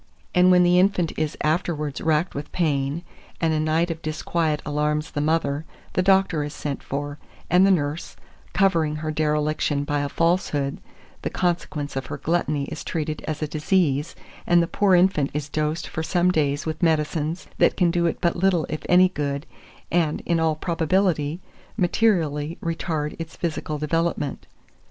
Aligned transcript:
And 0.33 0.49
when 0.49 0.63
the 0.63 0.79
infant 0.79 1.13
is 1.15 1.37
afterwards 1.41 2.01
racked 2.01 2.33
with 2.33 2.51
pain, 2.51 3.03
and 3.39 3.53
a 3.53 3.59
night 3.59 3.91
of 3.91 4.01
disquiet 4.01 4.59
alarms 4.65 5.11
the 5.11 5.21
mother, 5.21 5.63
the 5.93 6.01
doctor 6.01 6.43
is 6.43 6.55
sent 6.55 6.81
for, 6.81 7.19
and 7.51 7.67
the 7.67 7.69
nurse, 7.69 8.15
covering 8.51 8.95
her 8.95 9.11
dereliction 9.11 9.83
by 9.83 9.99
a 9.99 10.09
falsehood, 10.09 10.79
the 11.21 11.29
consequence 11.29 11.95
of 11.95 12.07
her 12.07 12.17
gluttony 12.17 12.63
is 12.71 12.83
treated 12.83 13.21
as 13.27 13.43
a 13.43 13.47
disease, 13.47 14.15
and 14.47 14.59
the 14.59 14.65
poor 14.67 14.95
infant 14.95 15.29
is 15.35 15.47
dosed 15.49 15.85
for 15.85 16.01
some 16.01 16.31
days 16.31 16.65
with 16.65 16.81
medicines, 16.81 17.45
that 17.59 17.77
can 17.77 17.91
do 17.91 18.07
it 18.07 18.17
but 18.19 18.35
little 18.35 18.65
if 18.69 18.81
any 18.89 19.09
good, 19.09 19.45
and, 19.91 20.23
in 20.25 20.39
all 20.39 20.55
probability, 20.55 21.41
materially 21.77 22.57
retard 22.63 23.15
its 23.19 23.35
physical 23.35 23.77
development. 23.77 24.47